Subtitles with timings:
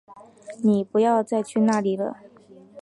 [0.63, 2.17] 妳不要再去那里了